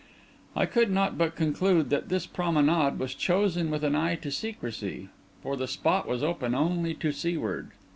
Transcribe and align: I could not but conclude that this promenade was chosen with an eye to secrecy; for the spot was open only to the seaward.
I 0.55 0.65
could 0.65 0.89
not 0.89 1.15
but 1.15 1.35
conclude 1.35 1.91
that 1.91 2.09
this 2.09 2.25
promenade 2.25 2.97
was 2.97 3.13
chosen 3.13 3.69
with 3.69 3.83
an 3.83 3.93
eye 3.95 4.15
to 4.15 4.31
secrecy; 4.31 5.09
for 5.43 5.55
the 5.55 5.67
spot 5.67 6.07
was 6.07 6.23
open 6.23 6.55
only 6.55 6.95
to 6.95 7.09
the 7.09 7.13
seaward. 7.13 7.69